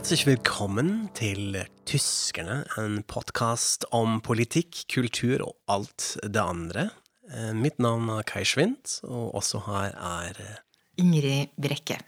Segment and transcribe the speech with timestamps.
[0.00, 6.86] Herzlich willkommen til Tyskerne, en podkast om politikk, kultur og alt det andre.
[7.28, 10.62] Eh, Mitt navn er Kai Schwint, og også her er eh,
[11.04, 11.98] Ingrid Brekke.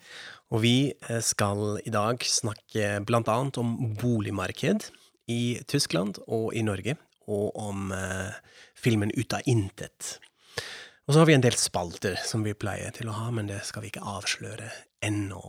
[0.49, 4.89] Og vi eh, skal i dag snakke annet om boligmarked
[5.29, 6.97] i Tyskland og i Norge,
[7.29, 7.93] og om
[8.73, 10.17] filmen Ut av intet.
[11.05, 13.61] Og så har vi en del spalter som vi pleier til å ha, men det
[13.69, 14.73] skal vi ikke avsløre
[15.05, 15.45] ennå.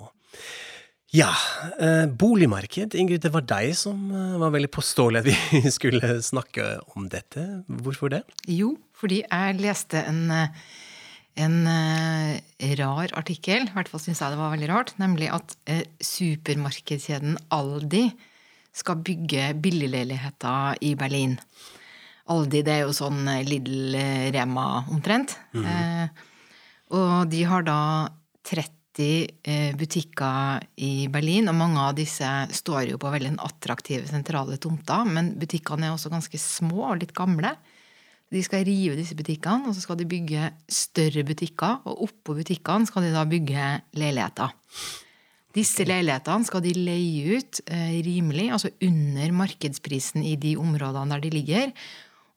[1.13, 1.30] Ja,
[1.77, 2.95] eh, boligmarked.
[2.98, 6.66] Ingrid, det var deg som eh, var veldig påståelig at vi skulle snakke
[6.98, 7.44] om dette.
[7.85, 8.23] Hvorfor det?
[8.49, 10.57] Jo, fordi jeg leste en, eh,
[11.45, 15.54] en eh, rar artikkel, i hvert fall syns jeg det var veldig rart, nemlig at
[16.02, 18.07] supermarkedskjeden Aldi
[18.73, 21.38] skal bygge billigleiligheter i Berlin.
[22.34, 23.99] Aldi det er jo sånn Lidl
[24.34, 25.38] Rema omtrent.
[25.62, 26.07] eh,
[26.93, 27.82] og de har da
[28.49, 34.60] 30 eh, butikker i Berlin, og mange av disse står jo på veldig attraktive, sentrale
[34.62, 37.55] tomter, men butikkene er også ganske små og litt gamle.
[38.34, 42.90] De skal rive disse butikkene, og så skal de bygge større butikker, og oppå butikkene
[42.90, 44.54] skal de da bygge leiligheter.
[45.54, 51.22] Disse leilighetene skal de leie ut eh, rimelig, altså under markedsprisen i de områdene der
[51.22, 51.76] de ligger.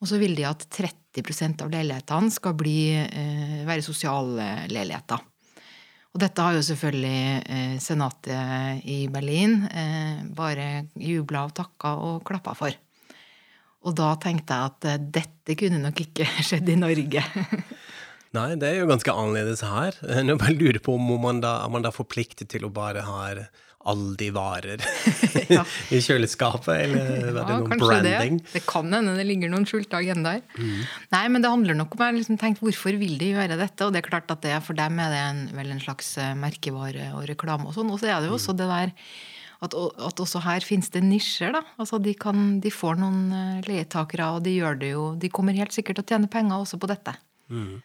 [0.01, 5.25] Og så vil de at 30% av leilighetene skal bli, eh, være sosialleiligheter.
[6.17, 12.23] Og dette har jo selvfølgelig eh, senatet i Berlin eh, bare jubla og takka og
[12.25, 12.73] klappa for.
[13.85, 17.21] Og da tenkte jeg at eh, dette kunne nok ikke skjedd i Norge.
[18.33, 20.01] Nei, det er jo ganske annerledes her.
[20.25, 23.21] Nå bare lurer på om man da, er man da forpliktet til å bare ha
[23.87, 24.83] Aldi-varer
[25.57, 25.63] Ja.
[25.95, 28.41] i kjøleskapet, eller er det Ja, noe branding?
[28.43, 28.55] Det.
[28.57, 30.43] det kan hende det ligger noen skjulte agendaer.
[31.15, 33.87] Nei, men det handler nok om jeg liksom tenkt hvorfor vil de gjøre dette?
[33.87, 36.35] Og det er klart at det, for dem er det en, vel en slags eh,
[36.39, 37.93] merkevare og reklame og sånn.
[37.95, 38.95] Og så er det jo også det der
[39.65, 41.63] at, at også her finnes det nisjer, da.
[41.81, 45.57] Altså de, kan, de får noen eh, leietakere, og de gjør det jo De kommer
[45.57, 47.15] helt sikkert til å tjene penger også på dette.
[47.49, 47.77] Mm.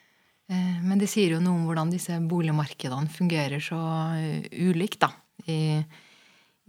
[0.84, 3.78] Men det sier jo noe om hvordan disse boligmarkedene fungerer så
[4.18, 5.08] eh, ulikt, da.
[5.50, 5.82] I,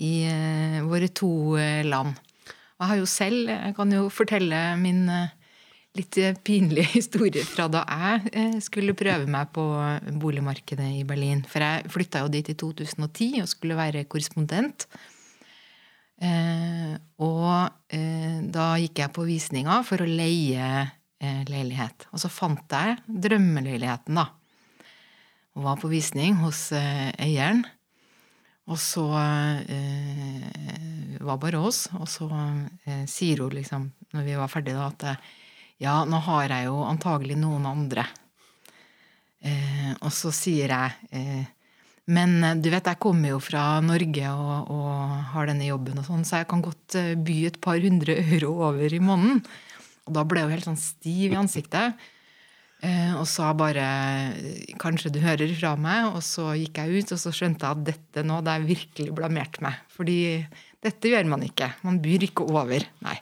[0.00, 2.16] i eh, våre to eh, land.
[2.77, 5.33] Og jeg har jo selv Jeg kan jo fortelle min eh,
[5.99, 9.65] litt pinlige historie fra da jeg skulle prøve meg på
[10.22, 11.43] boligmarkedet i Berlin.
[11.44, 14.87] For jeg flytta jo dit i 2010 og skulle være korrespondent.
[17.21, 17.93] Og
[18.56, 20.71] da gikk jeg på visninga for å leie
[21.50, 22.06] leilighet.
[22.15, 22.97] Og så fant jeg
[23.27, 24.31] drømmeleiligheten, da.
[25.59, 27.66] Og var på visning hos eieren.
[28.71, 29.05] Og så
[29.67, 31.89] eh, var bare oss.
[31.99, 32.28] Og så
[32.87, 35.33] eh, sier hun liksom, når vi var ferdige, da, at eh,
[35.83, 38.06] ja, nå har jeg jo antagelig noen andre.
[39.43, 41.47] Eh, og så sier jeg eh,
[42.15, 46.06] Men eh, du vet, jeg kommer jo fra Norge og, og har denne jobben, og
[46.06, 49.43] sånn, så jeg kan godt by et par hundre euro over i måneden.
[50.06, 51.99] Og da ble hun helt sånn stiv i ansiktet.
[52.82, 54.34] Eh, og sa bare
[54.75, 57.84] 'kanskje du hører fra meg', og så gikk jeg ut, og så skjønte jeg at
[57.87, 59.75] dette nå, det er virkelig blamert meg.
[59.88, 60.47] Fordi
[60.82, 61.72] dette gjør man ikke.
[61.87, 62.82] Man byr ikke over.
[63.06, 63.20] Nei.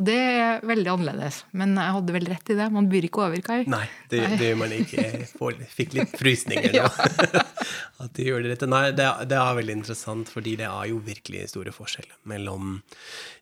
[0.00, 1.42] Og det er veldig annerledes.
[1.60, 2.70] Men jeg hadde vel rett i det.
[2.72, 3.58] Man byr ikke over, Kai.
[3.68, 4.38] Nei, det, Nei.
[4.40, 5.04] det gjør man ikke.
[5.04, 6.86] Jeg fikk litt frysninger nå.
[8.00, 8.64] At de gjør det rett.
[8.72, 12.78] Nei, det, det er veldig interessant, fordi det er jo virkelig store forskjeller mellom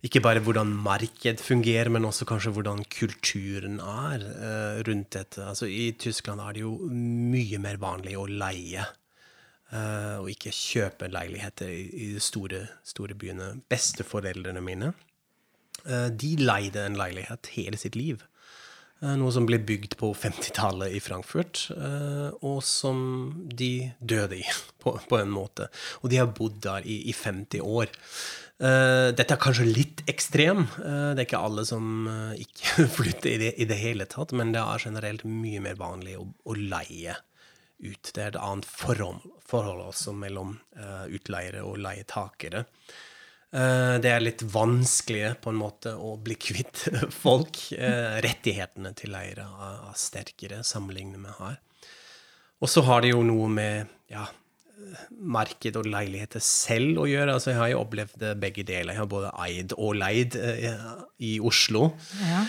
[0.02, 5.46] ikke bare hvordan marked fungerer, men også kanskje hvordan kulturen er uh, rundt dette.
[5.46, 8.82] Altså, I Tyskland er det jo mye mer vanlig å leie.
[9.68, 13.52] Uh, og ikke kjøpe leiligheter i, de store, store byene.
[13.70, 14.96] Besteforeldrene mine
[15.84, 18.24] de leide en leilighet hele sitt liv.
[19.02, 22.98] Eh, Noe som ble bygd på 50-tallet i Frankfurt, eh, og som
[23.46, 24.44] de døde i,
[24.82, 25.68] på, på en måte.
[26.02, 27.92] Og de har bodd der i, i 50 år.
[28.58, 30.64] Eh, Dette er kanskje litt ekstrem.
[30.82, 34.34] Eh, Det er ikke alle som eh, ikke flytter i det, i det hele tatt,
[34.34, 37.14] men det er generelt mye mer vanlig å, å leie
[37.78, 38.10] ut.
[38.10, 42.64] Det er et annet forhold, forhold også mellom eh, utleiere og leietakere.
[43.54, 46.84] Eh, Det er litt vanskelig på en måte å bli kvitt
[47.24, 47.60] folk.
[47.72, 51.56] Eh, Rettighetene til leire er sterkere sammenlignet med her.
[52.60, 54.24] Og så har det jo noe med ja,
[55.14, 57.36] marked og leiligheter selv å gjøre.
[57.36, 58.92] Altså, jeg har jo opplevd begge deler.
[58.94, 60.82] Jeg har både eid og leid eh,
[61.22, 61.92] i Oslo.
[62.26, 62.42] Ja.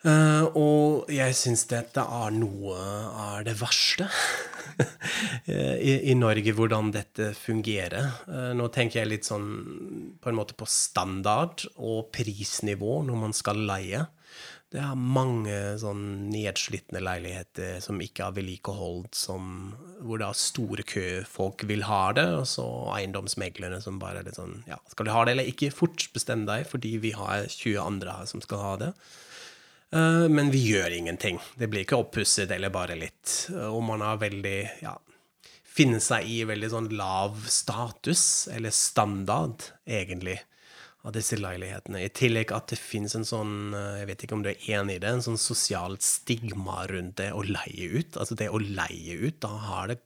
[0.00, 2.76] Uh, og jeg syns dette er noe
[3.20, 4.06] av det verste
[5.44, 8.08] I, I, Norge, hvordan dette fungerer.
[8.24, 9.50] Uh, nå tenker jeg litt sånn
[10.16, 14.06] på en måte på standard og prisnivå når man skal leie.
[14.70, 21.06] Det er mange sånn nedslitne leiligheter som ikke er vedlikeholdt, hvor det er store kø,
[21.26, 25.12] folk vil ha det, og så eiendomsmeglerne som bare er litt sånn Ja, skal du
[25.12, 25.74] ha det eller ikke?
[25.74, 28.94] Fort bestem deg, fordi vi har 20 andre her som skal ha det.
[29.94, 31.40] Uh, men vi gjør ingenting.
[31.58, 33.48] Det blir ikke oppusset eller bare litt.
[33.50, 34.94] Uh, og man har veldig ja,
[35.70, 38.22] finner seg i veldig sånn lav status,
[38.52, 40.38] eller standard, egentlig
[41.06, 42.02] av disse leilighetene.
[42.04, 44.98] I tillegg at det finnes en sånn, eh, jeg vet ikke om du er enig
[44.98, 48.18] i det, en sånn sosialt stigma rundt det å leie ut.
[48.20, 50.00] Altså det å leie ut, da har det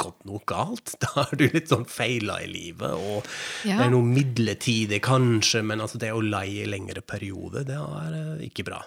[0.00, 0.94] gått noe galt.
[1.02, 3.26] Da har du litt sånn feila i livet, og
[3.66, 3.76] ja.
[3.76, 8.16] det er noe midlertidig kanskje, men altså det å leie i lengre periode, det er
[8.18, 8.80] eh, ikke bra.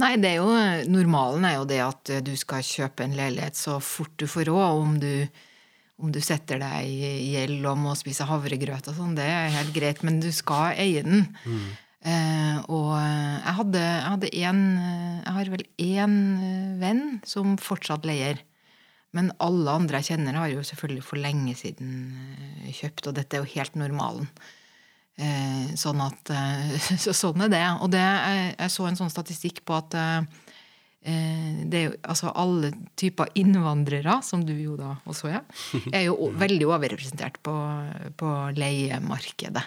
[0.00, 0.50] Nei, det er jo,
[0.90, 4.82] normalen er jo det at du skal kjøpe en leilighet så fort du får råd.
[4.82, 5.14] Om du
[6.00, 9.74] om du setter deg i gjeld og må spise havregrøt og sånn, det er helt
[9.76, 11.26] greit, men du skal eie den.
[11.44, 11.66] Mm.
[12.00, 14.60] Eh, og jeg hadde, jeg hadde en
[15.20, 16.14] Jeg har vel én
[16.80, 18.40] venn som fortsatt leier.
[19.16, 21.94] Men alle andre jeg kjenner, har jo selvfølgelig for lenge siden
[22.64, 24.28] eh, kjøpt, og dette er jo helt normalen.
[25.20, 26.30] Eh, sånn at
[27.04, 27.64] Så sånn er det.
[27.82, 28.04] Og det,
[28.54, 29.98] jeg så en sånn statistikk på at
[31.00, 35.44] Eh, det er jo, altså Alle typer innvandrere, som du jo da også er,
[35.96, 37.54] er jo veldig overrepresentert på,
[38.20, 39.64] på leiemarkedet.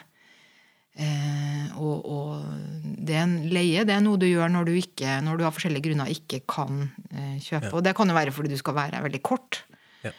[0.94, 5.16] Eh, og, og det er en leie det er noe du gjør når du, ikke,
[5.26, 7.72] når du av forskjellige grunner ikke kan eh, kjøpe.
[7.72, 7.74] Ja.
[7.74, 9.64] Og det kan jo være fordi du skal være veldig kort.
[10.06, 10.14] Ja.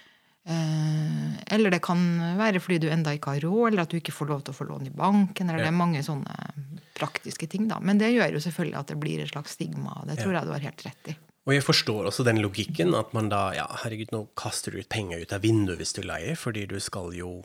[0.51, 2.03] Eh, eller det kan
[2.41, 4.59] være fordi du enda ikke har råd, eller at du ikke får lov til å
[4.59, 5.47] få lån i banken.
[5.47, 5.69] eller ja.
[5.69, 7.79] Det er mange sånne praktiske ting, da.
[7.83, 10.01] Men det gjør jo selvfølgelig at det blir et slags stigma.
[10.11, 11.17] Det tror jeg du har helt rett i.
[11.45, 14.89] Og jeg forstår også den logikken at man da ja, herregud, nå kaster du ut
[14.89, 17.43] penger ut av vinduet hvis du leier, fordi du skal jo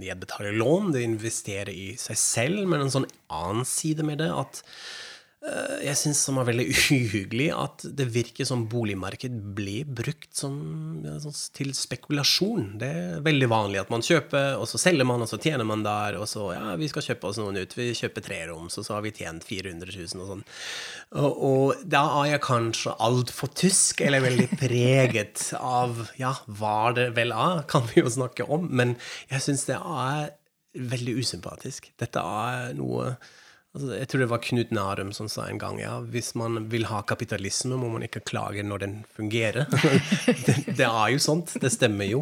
[0.00, 4.62] nedbetale lån, du investerer i seg selv, men en sånn annen side med det at
[5.42, 10.54] jeg syns det var veldig uhyggelig at det virker som boligmarked blir brukt som,
[11.24, 12.68] sånn til spekulasjon.
[12.78, 15.82] Det er veldig vanlig at man kjøper, og så selger man, og så tjener man
[15.82, 17.74] der, og så ja, vi skal kjøpe oss noen ut.
[17.78, 20.46] Vi kjøper treroms, og så har vi tjent 400 000 og sånn.
[21.18, 27.10] Og, og da er jeg kanskje altfor tysk, eller veldig preget av ja, hva det
[27.18, 28.94] vel er, kan vi jo snakke om, men
[29.32, 30.36] jeg syns det er
[30.78, 31.90] veldig usympatisk.
[32.00, 33.16] Dette er noe
[33.72, 36.84] Altså, jeg tror det var Knut Narum som sa en gang ja, hvis man vil
[36.90, 39.64] ha kapitalisme, må man ikke klage når den fungerer.
[40.46, 42.20] det, det, er jo sånt, det stemmer jo.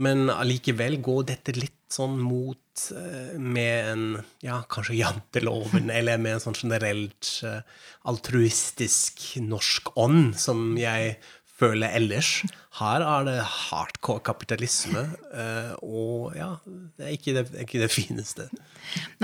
[0.00, 4.06] Men allikevel går dette litt sånn mot uh, med en
[4.44, 7.60] ja, kanskje janteloven, eller med en sånn generelt uh,
[8.08, 11.18] altruistisk norsk ånd, som jeg
[11.56, 12.30] føler ellers.
[12.76, 16.52] Her er det hardcore kapitalisme, eh, og ja,
[16.98, 18.48] det er ikke det, ikke det fineste.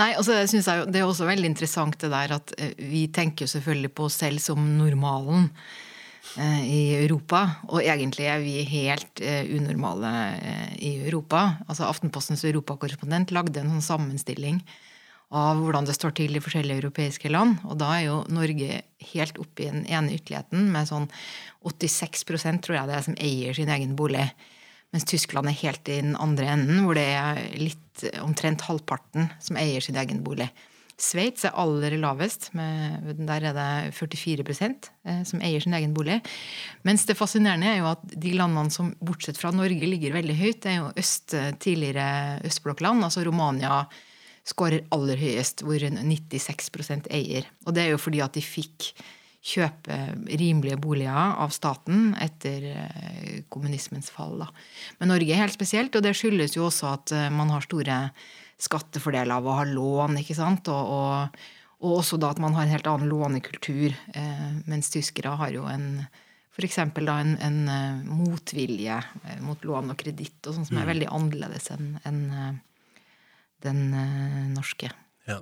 [0.01, 3.93] Nei, altså synes Det er også veldig interessant det der at eh, vi tenker selvfølgelig
[3.93, 5.51] på oss selv som normalen
[6.37, 7.45] eh, i Europa.
[7.69, 9.21] Og egentlig er vi helt
[9.53, 10.13] unormale
[10.81, 11.59] i Europa.
[11.67, 14.63] Altså Aftenpostens europakorrespondent lagde en sånn sammenstilling
[15.33, 17.57] av hvordan det står til i forskjellige europeiske land.
[17.65, 18.81] Og da er jo Norge
[19.13, 21.07] helt oppe i den ene ytterligheten med sånn
[21.65, 24.27] 86% tror jeg det er som eier sin egen bolig.
[24.93, 29.57] Mens Tyskland er helt i den andre enden, hvor det er litt omtrent halvparten som
[29.57, 30.51] eier sin egen bolig.
[31.01, 32.51] Sveits er aller lavest.
[32.53, 36.19] Med, der er det 44 eh, som eier sin egen bolig.
[36.85, 40.61] Mens det fascinerende er jo at de landene som bortsett fra Norge ligger veldig høyt,
[40.63, 41.33] det er jo øst,
[41.65, 43.83] tidligere østblokkland, altså Romania,
[44.47, 47.47] skårer aller høyest, hvor 96% eier.
[47.67, 48.91] Og det er jo fordi at de fikk
[49.43, 49.95] kjøpe
[50.39, 54.37] rimelige boliger av staten etter eh, kommunismens fall.
[54.39, 54.47] Da.
[55.01, 57.97] Men Norge er helt spesielt, og det skyldes jo også at eh, man har store
[58.63, 60.71] skattefordeler av å ha lån, ikke sant?
[60.71, 61.43] Og, og,
[61.83, 65.67] og også da at man har en helt annen lånekultur, eh, mens tyskere har jo
[65.67, 66.05] en
[66.53, 66.77] F.eks.
[66.77, 67.55] en, en
[68.05, 68.99] motvilje
[69.41, 70.89] mot lån og kreditt, og sånn som er mm.
[70.91, 72.19] veldig annerledes enn en,
[73.63, 73.89] den
[74.53, 74.91] norske.
[75.29, 75.39] Ja.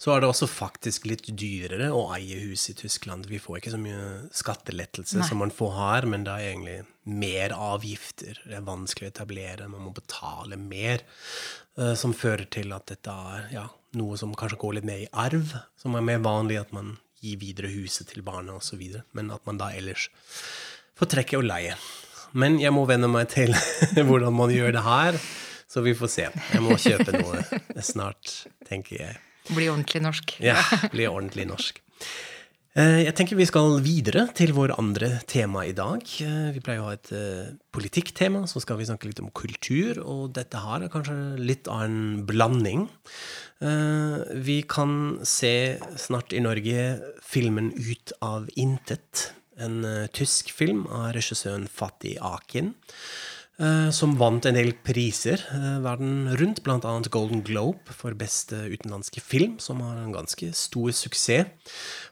[0.00, 3.28] Så er det også faktisk litt dyrere å eie hus i Tyskland.
[3.28, 7.52] Vi får ikke så mye skattelettelse som man får her, men det er egentlig mer
[7.52, 8.40] avgifter.
[8.46, 11.04] Det er vanskelig å etablere, man må betale mer.
[11.78, 13.68] Uh, som fører til at dette er ja,
[14.00, 15.52] noe som kanskje går litt mer i arv.
[15.78, 18.80] Som er mer vanlig at man gir videre huset til barna osv.
[19.12, 20.08] Men at man da ellers
[20.98, 21.76] får trekke og leie.
[22.32, 23.54] Men jeg må venne meg til
[24.08, 25.20] hvordan man gjør det her.
[25.68, 26.26] Så vi får se.
[26.32, 27.42] Jeg må kjøpe noe
[27.84, 28.32] snart,
[28.68, 29.20] tenker jeg.
[29.52, 30.34] Bli ordentlig norsk.
[30.44, 30.56] ja,
[30.92, 31.80] bli ordentlig norsk.
[32.78, 36.04] Eh, jeg tenker vi skal videre til vår andre tema i dag.
[36.22, 39.98] Eh, vi pleier å ha et uh, politikktema, så skal vi snakke litt om kultur.
[40.04, 42.86] Og dette her er kanskje litt av en blanding.
[43.58, 44.92] Vi kan
[45.26, 46.82] se snart i Norge
[47.26, 49.32] filmen Ut av intet.
[49.58, 49.82] En
[50.14, 52.70] tysk film av regissøren Fatih Akin.
[53.58, 56.92] Eh, som vant en del priser eh, verden rundt, bl.a.
[57.10, 61.50] Golden Globe for beste utenlandske film, som har en ganske stor suksess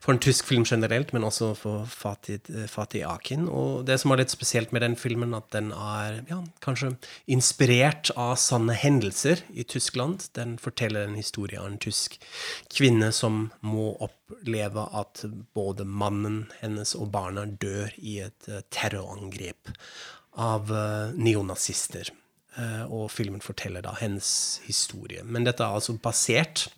[0.02, 3.46] for en tysk film generelt, men også for eh, Fatih Akin.
[3.46, 6.96] Og det som er litt spesielt med den filmen, at den er ja, kanskje
[7.30, 10.26] inspirert av sanne hendelser i Tyskland.
[10.34, 12.18] Den forteller en historie av en tysk
[12.74, 15.22] kvinne som må oppleve at
[15.54, 19.76] både mannen hennes og barna dør i et terrorangrep
[20.36, 22.12] av uh, neonazister.
[22.56, 24.28] Uh, og filmen forteller da hennes
[24.64, 25.24] historie.
[25.24, 26.68] Men dette er altså basert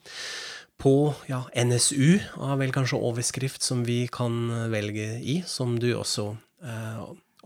[0.78, 6.28] på ja, NSU, av vel kanskje overskrift som vi kan velge i, som du også
[6.62, 7.00] eh,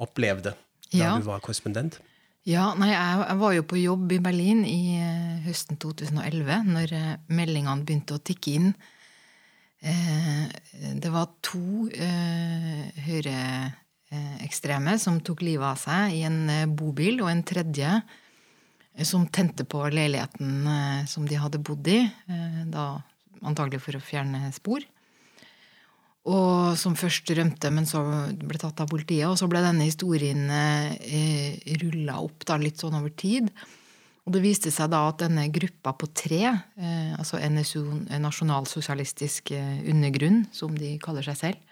[0.05, 1.15] opplevde da ja.
[1.17, 1.97] du var korrespondent.
[2.45, 5.01] Ja, nei, jeg, var jo på jobb i Berlin i
[5.47, 6.93] høsten 2011, når
[7.33, 8.69] meldingene begynte å tikke inn.
[9.81, 13.39] det var to høyre
[13.73, 13.82] Eh,
[14.45, 19.27] ekstreme som tok livet av seg i en eh, bobil, og en tredje eh, som
[19.27, 20.67] tente på leiligheten
[21.09, 22.01] som de hadde bodd i,
[22.73, 23.01] da
[23.43, 24.85] antagelig for å fjerne spor.
[26.23, 28.03] Og som først rømte, men så
[28.39, 29.27] ble tatt av politiet.
[29.27, 33.51] Og så ble denne historien eh, rulla opp da, litt sånn over tid.
[34.23, 36.45] Og det viste seg da at denne gruppa på tre,
[36.79, 37.83] eh, altså NSU,
[38.23, 41.72] Nasjonalsosialistisk undergrunn, som de kaller seg selv,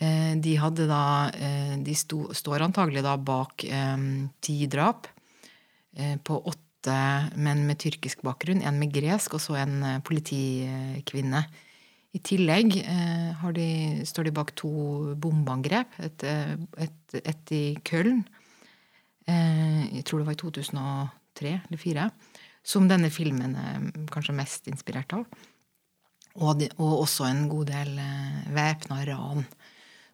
[0.00, 4.06] de hadde da eh, De sto, står antagelig da bak eh,
[4.40, 5.10] ti drap
[6.24, 6.94] på åtte
[7.36, 11.42] menn med tyrkisk bakgrunn, en med gresk og så en politikvinne.
[12.16, 13.66] I tillegg de,
[14.08, 14.70] står de bak to
[15.20, 15.92] bombeangrep.
[16.00, 16.24] Et,
[16.80, 18.22] et, et, i Köln,
[19.28, 22.08] jeg tror det var i 2003 eller 2004,
[22.64, 25.28] som denne filmen er kanskje mest inspirert av.
[26.40, 28.00] Og, de, og også en god del
[28.56, 29.44] væpna ran.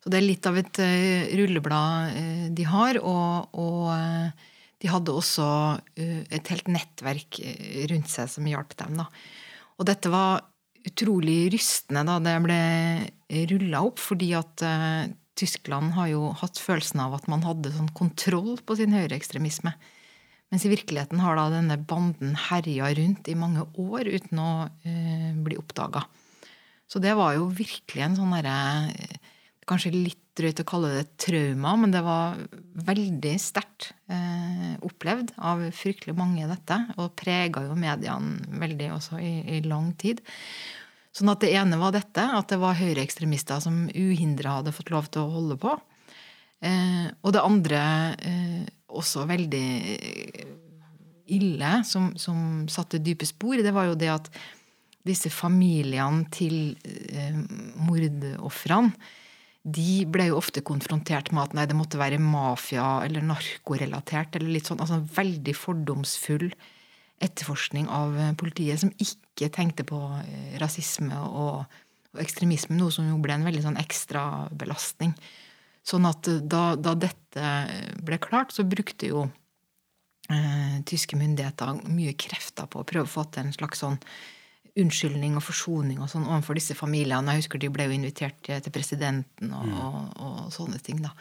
[0.09, 2.97] Så det er litt av et uh, rulleblad uh, de har.
[2.97, 4.47] Og, og uh,
[4.81, 5.45] de hadde også
[6.01, 7.41] et helt nettverk
[7.91, 8.95] rundt seg som hjalp dem.
[9.03, 9.05] Da.
[9.77, 10.47] Og dette var
[10.89, 12.59] utrolig rystende da det ble
[13.51, 14.63] rulla opp, fordi at
[15.37, 19.75] Tyskland har jo hatt følelsen av at man hadde sånn kontroll på sin høyreekstremisme.
[20.55, 24.53] Mens i virkeligheten har da denne banden herja rundt i mange år uten å
[25.43, 26.07] bli oppdaga.
[26.87, 29.18] Så det var jo virkelig en sånn derre
[29.69, 32.39] kanskje litt drøyt å kalle det trauma, men det var
[32.89, 36.79] veldig sterkt eh, opplevd av fryktelig mange, dette.
[36.99, 40.23] Og prega jo mediene veldig også i, i, lang tid.
[41.15, 45.11] Sånn at det ene var dette, at det var høyreekstremister som uhindra hadde fått lov
[45.11, 45.75] til å holde på.
[46.63, 47.83] Eh, og det andre,
[48.19, 49.67] eh, også veldig
[51.35, 54.31] ille, som, som satte dype spor, det var jo det at
[55.09, 57.37] disse familiene til eh,
[57.81, 58.93] mordofrene
[59.75, 64.37] de ble jo ofte konfrontert med at nei, det måtte være mafia- eller narkorelatert.
[64.37, 66.53] eller litt sånn, altså Veldig fordomsfull
[67.21, 71.67] etterforskning av eh, politiet, som ikke tenkte på eh, rasisme og,
[72.15, 74.23] og ekstremisme, noe som jo ble en veldig sånn ekstra
[74.55, 75.15] belastning.
[75.87, 77.51] Sånn at eh, da, da dette
[78.05, 79.27] ble klart, så brukte jo
[80.31, 83.99] eh, tyske myndigheter mye krefter på å prøve å få til en slags sånn
[84.79, 87.35] unnskyldning og forsoning og sånn overfor disse familiene.
[87.35, 89.77] Jeg husker de ble jo invitert til presidenten og, mm.
[89.83, 91.03] og, og, sånne ting.
[91.05, 91.13] da.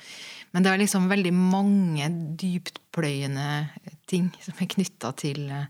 [0.54, 2.10] Men det er liksom veldig mange
[2.40, 3.50] dyptpløyende
[4.10, 5.68] ting som er knytta til eh,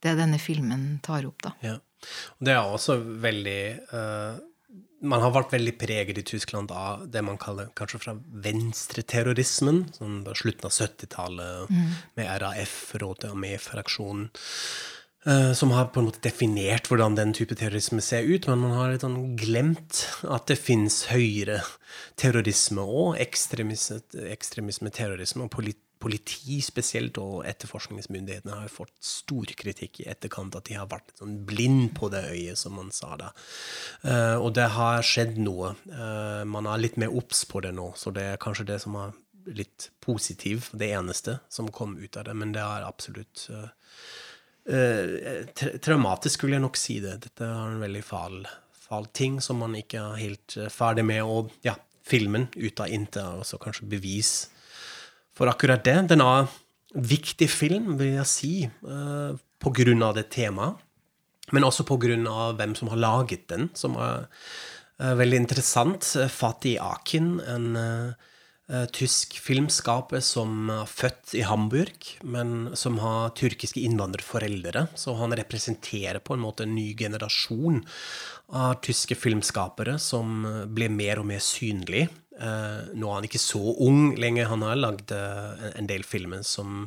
[0.00, 1.42] det denne filmen tar opp.
[1.46, 1.56] da.
[1.64, 1.78] Ja.
[2.38, 4.38] Og det er også veldig uh,
[5.04, 10.18] Man har vært veldig preget i Tyskland av det man kaller kanskje fra venstreterrorismen, sånn
[10.26, 11.92] på slutten av 70-tallet, mm.
[12.20, 14.28] med RAF, Råte Armé-fraksjonen.
[15.26, 18.72] Uh, som har på en måte definert hvordan den type terrorisme ser ut, men man
[18.72, 21.58] har litt sånn glemt at det fins høyere
[22.16, 24.00] terrorisme og ekstremisme,
[24.32, 25.44] ekstremisme terrorisme.
[25.44, 25.52] og
[26.00, 31.36] politi, spesielt, og etterforskningsmyndighetene har fått stor kritikk i etterkant at de har vært sånn
[31.44, 33.28] blind på det øyet, som man sa da.
[34.00, 35.74] Uh, og det har skjedd noe.
[35.92, 38.96] Uh, man er litt mer obs på det nå, så det er kanskje det som
[38.96, 39.12] er
[39.52, 43.48] litt positiv, det eneste som kom ut av det, men det er absolutt
[44.70, 45.44] Eh,
[45.82, 47.18] traumatisk, skulle jeg nok si det.
[47.26, 48.40] Dette er en veldig fal,
[48.86, 51.22] fal ting som man ikke er helt eh, ferdig med.
[51.26, 54.34] Og ja, filmen ut av intet er også kanskje bevis
[55.36, 55.96] for akkurat det.
[56.12, 59.30] Den er en viktig film, vil jeg si, uh,
[59.62, 60.80] på grunn av det temaet.
[61.54, 63.70] Men også på grunn av hvem som har laget den.
[63.78, 64.26] som er
[65.00, 66.04] Eh, veldig interessant.
[66.28, 68.12] Fatih Akin, en uh,
[68.94, 74.86] tysk filmskaper som er født i Hamburg, men som har tyrkiske innvandrerforeldre.
[74.94, 77.82] Så han representerer på en måte en ny generasjon
[78.54, 82.06] av tyske filmskapere som blir mer og mer synlig.
[82.40, 84.52] Nå er han ikke så ung lenger.
[84.52, 86.86] Han har lagd en del filmer som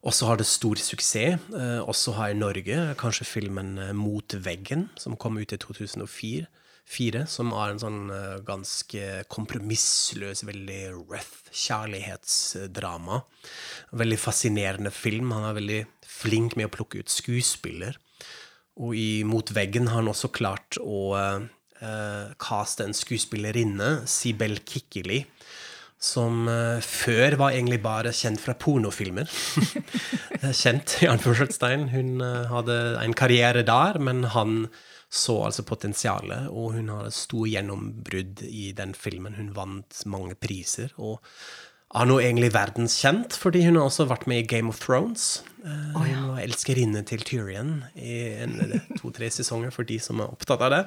[0.00, 1.36] også har det stor suksess.
[1.84, 6.48] Også her i Norge kanskje filmen 'Mot veggen', som kom ut i 2004
[6.90, 13.22] fire, som er en sånn uh, ganske kompromissløs, veldig rough kjærlighetsdrama.
[14.00, 15.32] Veldig fascinerende film.
[15.34, 17.98] Han er veldig flink med å plukke ut skuespiller.
[18.80, 21.42] Og i Mot veggen har han også klart å uh,
[21.82, 25.24] uh, caste en skuespillerinne, Sibel Kikkeli,
[26.00, 29.28] som uh, før var egentlig bare kjent fra pornofilmer.
[30.62, 31.90] kjent, i anførselstegn.
[31.92, 34.62] Hun hadde en karriere der, men han
[35.10, 39.34] så altså potensialet, og hun har et stort gjennombrudd i den filmen.
[39.34, 40.94] Hun vant mange priser.
[40.96, 41.18] og
[41.90, 45.42] er nå egentlig verdenskjent, fordi hun har også vært med i Game of Thrones.
[45.64, 46.20] Uh, oh, ja.
[46.20, 48.20] Hun var elskerinne til Tyrion i
[49.00, 50.82] to-tre sesonger, for de som er opptatt av det.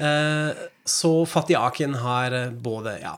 [0.00, 3.16] Uh, så Fatih Akin har både ja,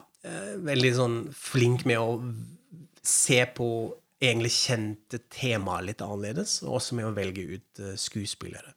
[0.67, 2.19] veldig sånn flink med å
[3.05, 3.69] se på
[4.25, 8.73] egentlig kjente temaer litt annerledes, og også med å velge ut skuespillere.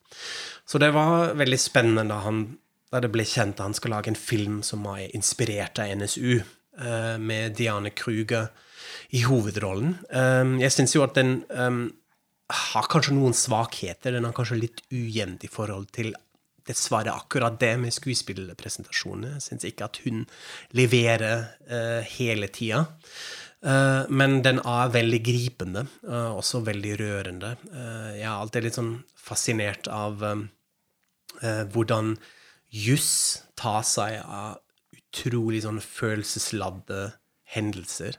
[0.67, 2.41] Så det var veldig spennende da, han,
[2.91, 6.41] da, det ble kjent at han skal lage en film som var inspirert av NSU,
[6.41, 8.49] eh, med Diane Kruger
[9.15, 9.95] i hovedrollen.
[10.11, 11.85] Um, jeg syns jo at den um,
[12.51, 14.15] har kanskje noen svakheter.
[14.15, 16.13] Den er kanskje litt ujevnt i forhold til
[16.67, 19.37] dessverre akkurat det med skuespillerpresentasjonene.
[19.37, 20.25] Jeg syns ikke at hun
[20.75, 22.83] leverer uh, hele tida.
[23.63, 27.55] Uh, men den er veldig gripende, uh, også veldig rørende.
[27.71, 30.21] Jeg er alltid litt sånn fascinert av
[31.41, 32.15] hvordan
[32.73, 34.57] juss tar seg av
[34.97, 37.11] utrolig sånn følelsesladde
[37.47, 38.17] hendelser.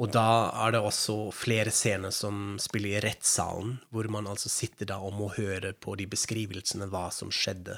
[0.00, 4.88] Og da er det også flere scener som spiller i rettssalen, hvor man altså sitter
[4.90, 7.76] da og må høre på de beskrivelsene hva som skjedde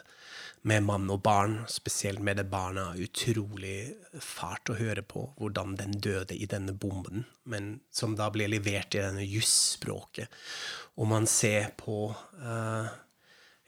[0.67, 2.89] med mann og barn, spesielt med det barna.
[2.97, 8.51] Utrolig fælt å høre på hvordan den døde i denne bomben, men som da blir
[8.51, 10.33] levert i denne jusspråket.
[10.97, 12.89] Og man ser på uh,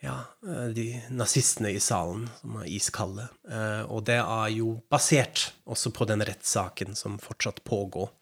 [0.05, 3.27] ja, eh, de nazistene i salen, som er iskalde.
[3.49, 8.13] Uh, og det er jo basert også på den rettssaken som fortsatt pågår.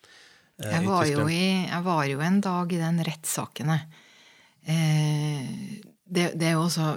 [0.57, 4.03] Uh, jeg, var jo i, jeg var jo en dag i den rettssaken, jeg.
[4.67, 6.97] det, det, er jo også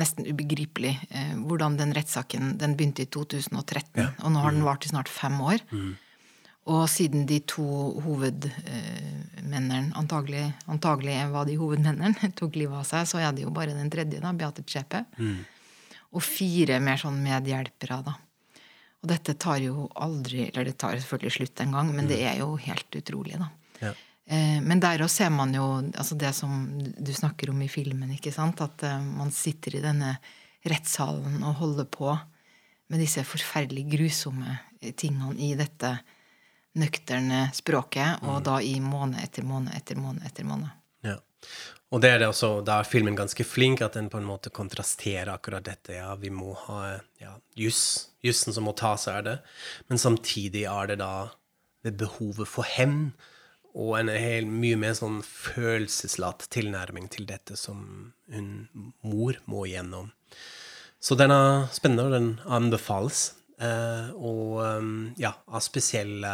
[0.00, 4.08] nesten ubegripelig eh, hvordan den rettssaken den begynte i 2013, ja.
[4.22, 4.68] og nå har den mm.
[4.68, 5.64] vart i snart fem år.
[5.72, 5.92] Mm.
[6.70, 7.64] Og siden de to
[8.04, 13.74] hovedmennene, antagelig, antagelig var de hovedmennene, tok livet av seg, så er det jo bare
[13.74, 15.02] den tredje, da, Beate Tschepe.
[15.18, 15.40] Mm.
[16.12, 18.14] Og fire mer sånn medhjelpere, da.
[19.02, 22.26] Og dette tar jo aldri Eller det tar selvfølgelig slutt en gang, men det mm.
[22.30, 23.50] er jo helt utrolig, da.
[23.82, 23.92] Ja.
[24.30, 28.14] Eh, men der òg ser man jo altså det som du snakker om i filmen.
[28.14, 28.62] ikke sant?
[28.62, 30.14] At eh, man sitter i denne
[30.62, 32.12] rettssalen og holder på
[32.92, 34.60] med disse forferdelig grusomme
[34.98, 35.96] tingene i dette
[36.78, 38.44] nøkterne språket, og mm.
[38.48, 40.70] da i måned etter måned etter måned etter måned.
[41.04, 41.18] Ja.
[41.92, 44.52] Og det er det også, da er filmen ganske flink, at den på en måte
[44.54, 45.98] kontrasterer akkurat dette.
[45.98, 49.36] Ja, vi må ha ja, juss, jussen som må ta seg av det,
[49.90, 51.12] men samtidig er det da
[51.82, 53.10] det behovet for hevn
[53.72, 58.50] og en hel, mye mer sånn følelseslatt tilnærming til dette som hun
[59.04, 60.12] mor må igjennom.
[61.02, 63.32] Så den er spennende, og den anbefales.
[63.62, 66.24] Uh, og um, ja, av spesiell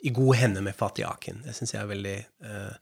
[0.00, 1.42] i gode hender med Fatih Akin.
[1.44, 2.16] Det syns jeg er veldig
[2.48, 2.72] uh,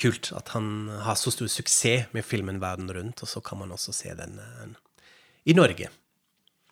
[0.00, 3.76] kult at han har så stor suksess med filmen verden rundt, og så kan man
[3.76, 4.40] også se den
[5.46, 5.88] i Norge.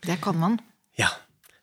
[0.05, 0.59] Det kan man.
[1.01, 1.13] Ja.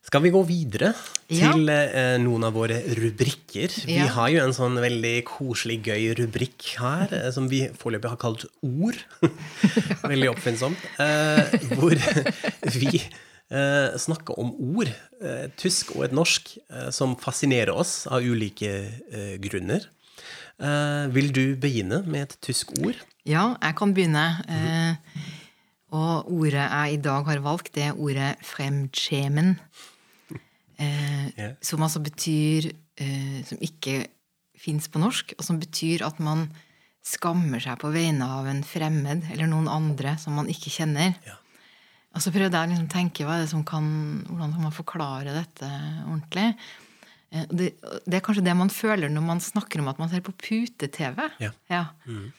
[0.01, 0.89] Skal vi gå videre
[1.29, 1.81] til ja.
[1.85, 3.71] eh, noen av våre rubrikker?
[3.85, 8.19] Vi har jo en sånn veldig koselig, gøy rubrikk her eh, som vi foreløpig har
[8.19, 8.97] kalt Ord.
[10.11, 10.87] veldig oppfinnsomt.
[11.05, 11.93] Eh, hvor
[12.79, 13.03] vi
[13.51, 18.73] eh, snakker om ord, eh, tysk og et norsk, eh, som fascinerer oss av ulike
[19.43, 19.89] grunner.
[21.09, 22.95] vil du begynne med et tysk ord?
[23.25, 24.43] Ja, jeg kan begynne.
[24.45, 25.23] Mm.
[25.91, 29.57] Og ordet jeg i dag har valgt, det er ordet 'fremtjemen'.
[30.81, 31.53] Eh, yeah.
[31.61, 34.07] Som altså betyr eh, Som ikke
[34.57, 36.51] fins på norsk, og som betyr at man
[37.05, 41.15] skammer seg på vegne av en fremmed eller noen andre som man ikke kjenner.
[41.25, 41.40] Yeah.
[42.11, 43.85] Og så prøvde jeg å liksom tenke hva det som kan,
[44.27, 45.69] hvordan kan man forklare dette
[46.03, 46.49] ordentlig.
[47.31, 47.71] Eh, det,
[48.03, 51.23] det, er kanskje det man føler når man snakker om at man ser på pute-TV.
[51.43, 51.53] Ja.
[51.71, 51.85] Ja.
[52.05, 52.31] Mm.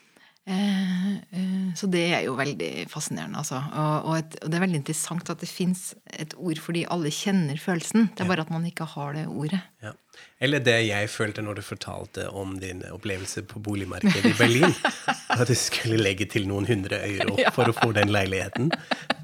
[0.46, 3.38] Eh, eh, Så det er jo veldig fascinerende.
[3.38, 3.60] Altså.
[3.62, 7.12] Og, og, et, og, det er veldig interessant at det fins et ord fordi alle
[7.14, 8.10] kjenner følelsen.
[8.16, 9.62] Det er bare at man ikke har det ordet.
[9.84, 9.94] Ja.
[10.42, 14.74] Eller det jeg følte når du fortalte om din opplevelse på boligmarkedet i Berlin.
[15.40, 18.68] At du skulle legge til noen hundre euro for å få den leiligheten.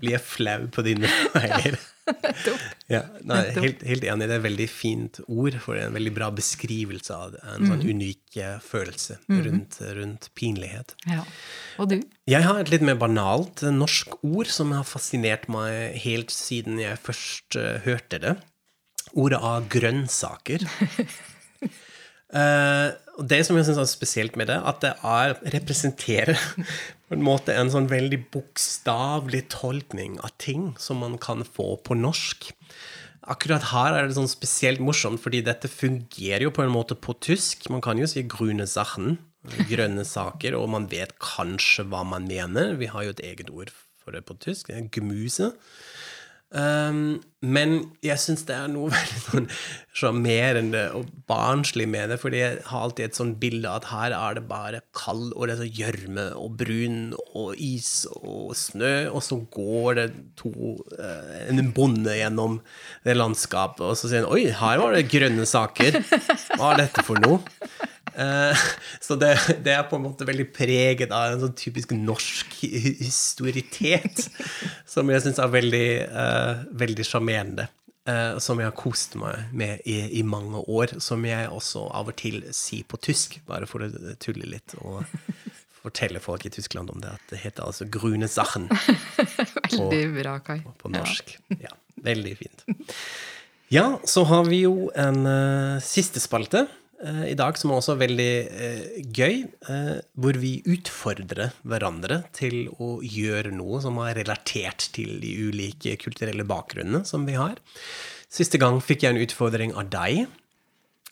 [0.01, 1.77] Blir jeg flau på dine veier?
[2.88, 4.29] Ja, nei, helt, helt, enig.
[4.29, 7.88] Det er et veldig fint ord for en veldig bra beskrivelse av en sånn mm.
[7.92, 9.40] unik eh, følelse mm.
[9.47, 10.94] rundt, rundt pinlighet.
[11.09, 11.25] Ja.
[11.83, 11.99] Og du?
[12.29, 17.01] Jeg har et litt mer banalt norsk ord som har fascinert meg helt siden jeg
[17.05, 18.35] først uh, hørte det
[19.16, 20.64] ordet av grønnsaker.
[22.33, 26.40] uh, og det som jeg syns er spesielt med det, at det er, representerer
[27.09, 31.97] på en måte en sånn veldig bokstavelig tolkning av ting som man kan få på
[31.97, 32.51] norsk.
[33.29, 37.16] Akkurat her er det sånn spesielt morsomt, fordi dette fungerer jo på en måte på
[37.25, 37.68] tysk.
[37.73, 39.18] Man kan jo si 'grüne Sachen',
[39.68, 42.77] grønne saker, og man vet kanskje hva man mener.
[42.77, 44.68] Vi har jo et eget ord for det på tysk.
[44.68, 45.53] det er Gemuse.
[46.49, 49.49] Um, men jeg syns det er noe veldig sånn
[49.99, 54.39] sjarmerende og barnslig med det, fordi jeg har alltid et sånn bilde at her er
[54.39, 59.21] det bare kald, og det er så gjørme og brun og is og snø, og
[59.27, 60.09] så går det
[60.41, 60.55] to
[60.97, 62.63] uh, en bonde gjennom
[63.05, 66.01] det landskapet, og så sier han oi, her var det grønne saker.
[66.57, 67.43] Hva er dette for noe?
[68.19, 68.57] Uh,
[69.01, 74.25] så det, det, er på en måte veldig preget av en sånn typisk norsk historitet,
[74.93, 77.69] som jeg syns er veldig uh, veldig sjarmerende.
[78.09, 80.97] Uh, som jeg har kost meg med i, i, mange år.
[81.05, 83.91] Som jeg også av og til sier på tysk, bare for å
[84.23, 84.75] tulle litt.
[84.81, 85.05] Og
[85.83, 87.13] fortelle folk i Tyskland om det.
[87.21, 88.67] At det heter altså 'Grune Sachen'
[89.69, 90.59] veldig bra, Kai.
[90.65, 91.37] På, på norsk.
[91.53, 91.69] Ja.
[91.69, 91.77] ja.
[92.09, 92.65] veldig fint.
[93.69, 95.29] Ja, så har vi jo en
[95.85, 96.88] siste spalte Eh,
[97.31, 98.81] i dag, som er også veldig eh,
[99.15, 105.31] gøy, eh, hvor vi utfordrer hverandre til å gjøre noe som er relatert til de
[105.49, 107.61] ulike kulturelle bakgrunnene som vi har.
[108.29, 110.27] Siste gang fikk jeg en utfordring av deg.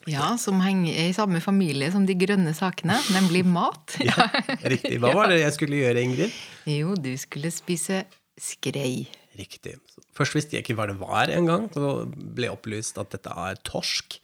[0.07, 3.97] Ja, som henger i samme familie som de grønne sakene, nemlig mat.
[4.07, 4.29] ja,
[4.63, 5.01] Riktig.
[5.03, 6.37] Hva var det jeg skulle gjøre, Ingrid?
[6.69, 8.05] Jo, du skulle spise
[8.37, 9.07] skrei.
[9.37, 9.75] Riktig.
[10.17, 11.67] Først visste jeg ikke hva det var engang.
[11.73, 14.17] Så ble opplyst at dette er torsk.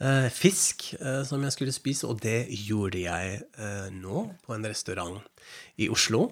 [0.00, 4.68] Eh, fisk eh, som jeg skulle spise, og det gjorde jeg eh, nå på en
[4.68, 5.20] restaurant
[5.76, 6.30] i Oslo.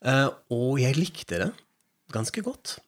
[0.00, 1.50] Og jeg likte det
[2.14, 2.78] ganske godt.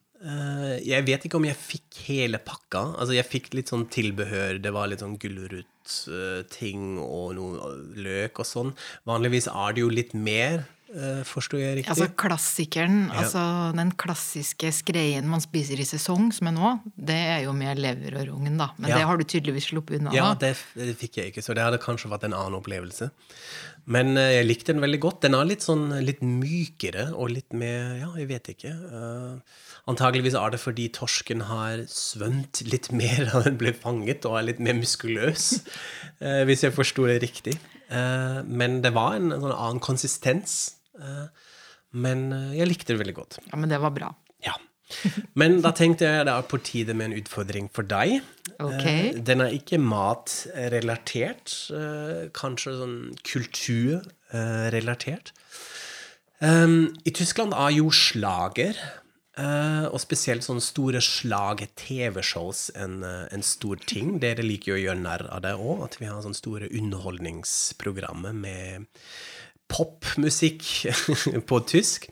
[0.81, 2.95] Jeg vet ikke om jeg fikk hele pakka.
[2.95, 4.63] Altså, jeg fikk litt sånn tilbehør.
[4.65, 8.73] Det var litt sånn gulrotting og noe løk og sånn.
[9.11, 11.91] Vanligvis er det jo litt mer Eh, forstår jeg riktig?
[11.95, 13.23] Altså Klassikeren, ja.
[13.23, 13.43] altså
[13.77, 18.19] den klassiske skreien man spiser i sesong, som er nå, det er jo med lever
[18.21, 18.69] og rogn, da.
[18.77, 18.99] Men ja.
[18.99, 20.13] det har du tydeligvis sluppet unna?
[20.17, 23.09] Ja, det, det, fikk jeg ikke, så det hadde kanskje vært en annen opplevelse.
[23.89, 25.23] Men uh, jeg likte den veldig godt.
[25.25, 28.75] Den er litt sånn litt mykere og litt mer Ja, jeg vet ikke.
[28.93, 34.37] Uh, antageligvis er det fordi torsken har svømt litt mer da den ble fanget, og
[34.39, 35.49] er litt mer muskuløs,
[36.21, 37.57] uh, hvis jeg forsto det riktig.
[37.93, 40.82] men det var en, en sånn annen konsistens Eh,
[41.93, 43.39] men eh, jeg likte det veldig godt.
[43.51, 44.13] Ja, Men det var bra.
[44.45, 44.57] Ja.
[45.41, 48.21] Men da tenkte jeg det er på tide med en utfordring for deg.
[48.59, 49.13] Okay.
[49.13, 51.55] Eh, den er ikke matrelatert.
[52.37, 55.33] Kanskje sånn kulturrelatert.
[56.43, 58.75] I Tyskland er jo slager,
[59.39, 64.19] og spesielt sånne store slag-TV-shows, en, en, stor ting.
[64.21, 68.35] Dere liker jo å gjøre narr av det òg, at vi har sånne store underholdningsprogrammer
[68.35, 68.91] med
[69.71, 70.65] popmusikk
[71.49, 72.09] på tysk.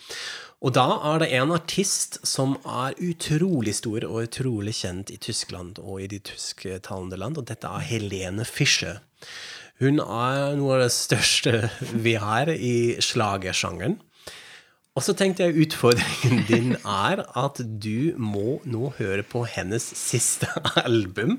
[0.61, 5.81] Og da er det en artist som er utrolig stor og utrolig kjent i Tyskland
[5.81, 9.01] og i de tysktalende land, og dette er Helene Fischer.
[9.81, 11.71] Hun er noe av det største
[12.05, 13.97] vi har i slagersjangeren.
[14.99, 20.51] Og så tenkte jeg utfordringen din er at du må nå høre på hennes siste
[20.83, 21.39] album.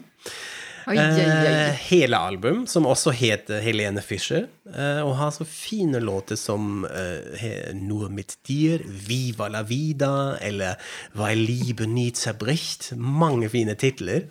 [0.90, 1.26] Oi, oi, oi.
[1.48, 6.86] Eh, hele album, som også heter Helene Fischer, eh, og har så fine låter som
[6.90, 10.80] eh, Nur mit dir, Viva la vida eller
[11.18, 12.92] Weil Liebe nie zerbricht.
[12.96, 14.26] Mange fine titler.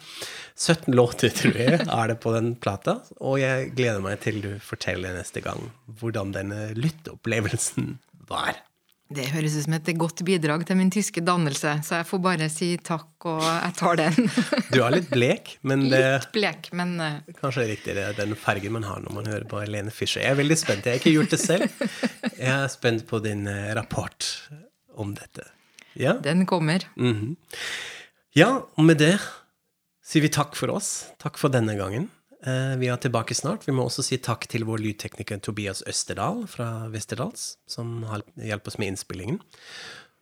[0.56, 2.98] 17 låter, tror jeg, er det på den plata.
[3.20, 7.94] Og jeg gleder meg til du forteller neste gang hvordan denne lytteopplevelsen
[8.30, 8.58] var.
[9.10, 12.46] Det høres ut som et godt bidrag til min tyske dannelse, så jeg får bare
[12.52, 14.28] si takk, og jeg tar den.
[14.74, 16.92] du er litt blek, men det Litt blek, men
[17.40, 20.22] Kanskje Kanskje riktig det er den fargen man har når man hører på Helene Fischer.
[20.22, 20.86] Jeg er veldig spent.
[20.86, 21.66] Jeg har ikke gjort det selv.
[22.38, 24.28] Jeg er spent på din eh, rapport
[24.94, 25.48] om dette.
[25.98, 26.14] Ja?
[26.22, 26.86] Den kommer.
[26.94, 27.36] Mm -hmm.
[28.38, 29.18] Ja, og med det
[30.06, 31.10] sier vi takk for oss.
[31.18, 32.10] Takk for denne gangen.
[32.40, 33.66] Eh, vi er tilbake snart.
[33.68, 38.00] Vi må også si takk til vår lydtekniker Tobias Østerdal fra Westerdals, som
[38.36, 39.42] hjelper oss med innspillingen.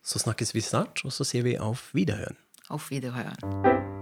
[0.03, 2.39] Så snakkes vi snart, og så sier vi auf Wiederhøen.
[2.69, 3.98] Auf Wiederhøen.